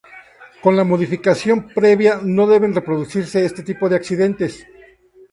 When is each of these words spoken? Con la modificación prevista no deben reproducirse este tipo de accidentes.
Con 0.63 0.75
la 0.75 0.83
modificación 0.83 1.67
prevista 1.75 2.21
no 2.23 2.47
deben 2.47 2.73
reproducirse 2.73 3.45
este 3.45 3.61
tipo 3.61 3.87
de 3.87 3.97
accidentes. 3.97 4.65